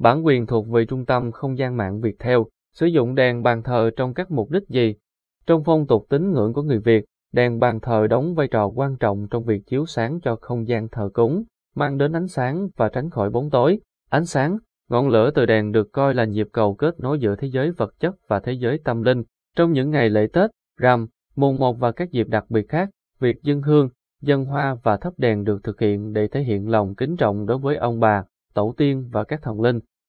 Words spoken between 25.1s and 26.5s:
đèn được thực hiện để thể